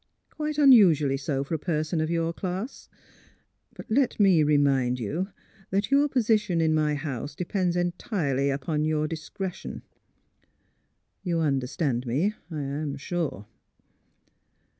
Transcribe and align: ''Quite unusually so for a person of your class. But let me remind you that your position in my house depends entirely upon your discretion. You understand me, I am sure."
''Quite 0.35 0.57
unusually 0.57 1.15
so 1.15 1.43
for 1.43 1.53
a 1.53 1.59
person 1.59 2.01
of 2.01 2.09
your 2.09 2.33
class. 2.33 2.89
But 3.75 3.85
let 3.91 4.19
me 4.19 4.41
remind 4.41 4.99
you 4.99 5.27
that 5.69 5.91
your 5.91 6.09
position 6.09 6.59
in 6.59 6.73
my 6.73 6.95
house 6.95 7.35
depends 7.35 7.75
entirely 7.75 8.49
upon 8.49 8.83
your 8.83 9.07
discretion. 9.07 9.83
You 11.21 11.37
understand 11.41 12.07
me, 12.07 12.33
I 12.49 12.61
am 12.61 12.97
sure." 12.97 13.45